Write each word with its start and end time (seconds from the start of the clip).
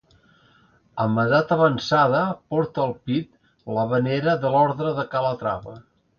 Amb 1.03 1.19
edat 1.23 1.53
avançada 1.55 2.21
porta 2.55 2.83
al 2.87 2.95
pit 3.11 3.29
la 3.77 3.85
venera 3.93 4.37
de 4.47 4.53
l'orde 4.57 4.97
de 5.03 5.07
Calatrava. 5.15 5.79